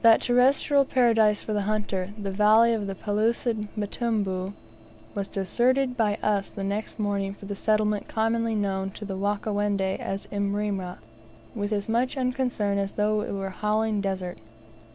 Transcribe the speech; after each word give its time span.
That 0.03 0.19
terrestrial 0.21 0.83
paradise 0.83 1.43
for 1.43 1.53
the 1.53 1.61
hunter, 1.69 2.11
the 2.17 2.31
valley 2.31 2.73
of 2.73 2.87
the 2.87 2.95
pellucid 2.95 3.67
Mtambu, 3.77 4.53
was 5.13 5.27
deserted 5.27 5.95
by 5.95 6.17
us 6.23 6.49
the 6.49 6.63
next 6.63 6.97
morning 6.97 7.35
for 7.35 7.45
the 7.45 7.55
settlement 7.55 8.07
commonly 8.07 8.55
known 8.55 8.89
to 8.97 9.05
the 9.05 9.15
Wakawendi 9.15 9.99
as 9.99 10.25
Imrera's, 10.31 10.97
with 11.53 11.71
as 11.71 11.87
much 11.87 12.17
unconcern 12.17 12.79
as 12.79 12.93
though 12.93 13.21
it 13.21 13.31
were 13.31 13.45
a 13.45 13.49
howling 13.51 14.01
desert. 14.01 14.39